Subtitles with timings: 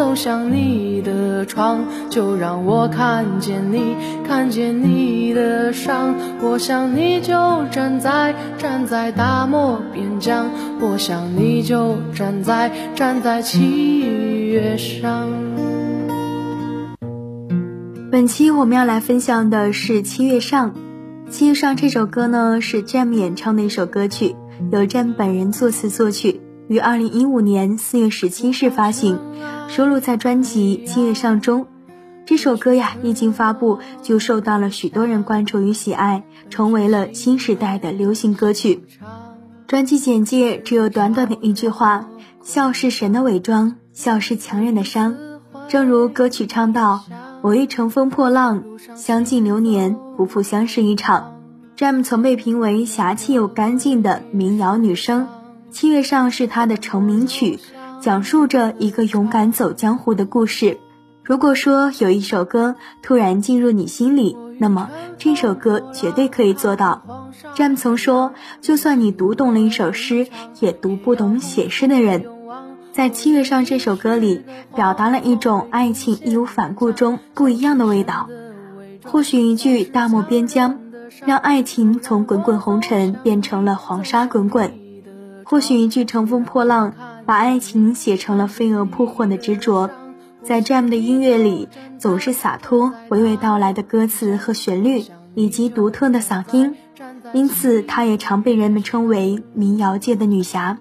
[0.00, 3.94] 走向你的窗，就让我看见你，
[4.26, 6.14] 看见你的伤。
[6.40, 7.34] 我想你就
[7.70, 10.46] 站在，站在大漠边疆。
[10.80, 13.98] 我想你就站在站在七
[14.48, 15.28] 月上。
[18.10, 20.70] 本期我们要来分享的是《七月上》。
[21.30, 24.34] 《七月上》这首歌呢是 Jam 演唱的一首歌曲，
[24.72, 29.18] 由 Jam 本人作词作曲，于二零一五年四月十七日发行，
[29.70, 31.68] 收录在专辑《七月上》中。
[32.26, 38.82] 这首歌呀一经发布就受到了许多人关注与喜爱，成为了新时代的流行歌曲。
[39.68, 42.08] 专辑简介只有短短的一句话
[42.42, 45.16] ：“笑是神的伪装，笑是强忍的伤。”
[45.70, 47.04] 正如歌曲唱道
[47.40, 48.64] ：“我欲乘风破浪，
[48.96, 51.36] 相敬流年，不负相识一场。”
[51.78, 55.22] Jam 曾被评为侠气又干净的民谣女声，
[55.70, 57.60] 《七月上》是她的成名曲，
[58.00, 60.78] 讲述着一个勇敢走江湖的故事。
[61.22, 64.88] 如果说有一首歌突然进入你心里，那么
[65.18, 67.28] 这首歌绝对可以做到。
[67.54, 68.32] 詹姆曾说
[68.62, 70.28] ：“就算你读懂了一首诗，
[70.60, 72.24] 也读不懂写诗的人。”
[72.92, 74.42] 在《七月上》这首歌里，
[74.74, 78.28] 表达了一种爱情义无反顾中不一样的味道。
[79.04, 80.80] 或许一句“大漠边疆”，
[81.26, 84.70] 让爱情从滚滚红尘变成了黄沙滚滚；
[85.44, 86.94] 或许一句“乘风破浪”，
[87.30, 89.88] 把爱情写成了飞蛾扑火的执着。
[90.42, 95.04] 在 Jam 的音乐里，总是洒脱、娓娓道来的歌词和旋律，
[95.36, 96.74] 以及独特的嗓音，
[97.32, 100.78] 因此她也常被人们称为民谣界的女侠。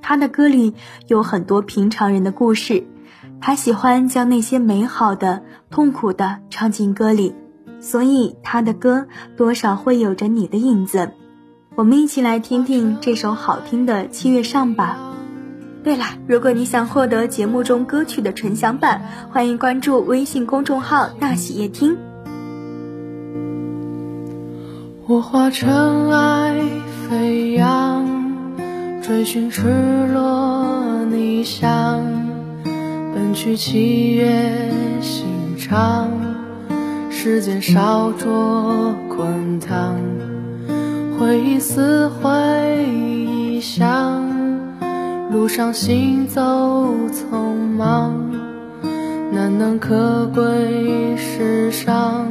[0.00, 0.74] 她的歌里
[1.08, 2.86] 有很多平常人的故事，
[3.40, 7.34] 她喜欢将那些美好的、痛苦的唱进歌里，
[7.80, 11.10] 所以她的歌多少会有着你的影子。
[11.74, 14.96] 我们一起来听听这首好听的《七月上》吧。
[15.82, 19.00] 对了，如果你想获得节目中歌曲的纯享版，
[19.32, 21.96] 欢迎关注微信公众号“大喜夜听”。
[25.08, 26.54] 我化尘埃
[27.08, 28.06] 飞扬，
[29.02, 29.62] 追寻赤
[30.12, 32.04] 裸逆翔，
[32.62, 34.70] 奔去七月
[35.00, 35.24] 心
[35.58, 36.10] 肠，
[37.10, 39.96] 时间烧灼滚烫，
[41.18, 42.30] 回忆撕毁
[42.86, 44.29] 臆想。
[45.32, 46.40] 路上行走
[47.12, 48.12] 匆忙，
[49.32, 52.26] 难能可贵世上，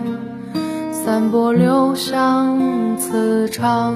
[0.92, 2.59] 散播留香
[2.98, 3.96] 磁场。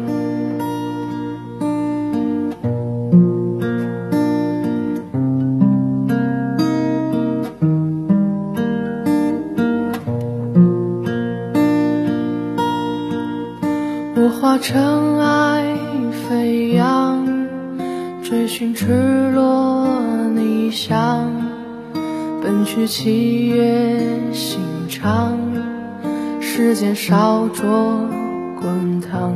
[14.61, 15.75] 尘埃
[16.29, 17.25] 飞扬，
[18.23, 19.87] 追寻赤裸
[20.35, 21.31] 逆翔。
[22.43, 25.35] 奔去七月心肠，
[26.39, 28.07] 时间烧灼
[28.61, 29.33] 滚烫，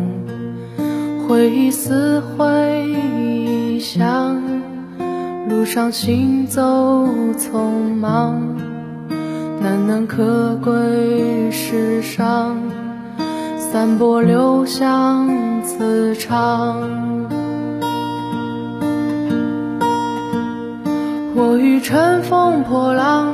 [1.27, 2.45] 回忆撕毁
[2.85, 4.39] 臆想，
[5.49, 6.61] 路上行走
[7.35, 8.55] 匆忙，
[9.59, 12.55] 难能可贵世上，
[13.71, 15.27] 散播留香
[15.63, 16.79] 磁场。
[21.35, 23.33] 我欲乘风破浪，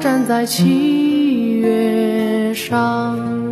[0.00, 3.47] 站在七月上。